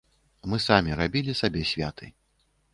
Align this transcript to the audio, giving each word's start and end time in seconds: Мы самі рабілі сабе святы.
Мы 0.53 0.59
самі 0.67 0.97
рабілі 1.03 1.37
сабе 1.43 1.61
святы. 1.75 2.13